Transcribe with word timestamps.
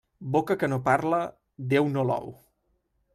Boca 0.35 0.55
que 0.63 0.69
no 0.73 0.79
parla, 0.87 1.19
Déu 1.75 1.91
no 1.93 2.09
l'ou. 2.11 2.33